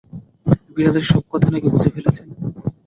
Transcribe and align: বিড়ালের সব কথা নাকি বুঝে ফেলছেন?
বিড়ালের 0.75 1.05
সব 1.11 1.23
কথা 1.31 1.47
নাকি 1.49 1.67
বুঝে 1.73 1.89
ফেলছেন? 1.95 2.27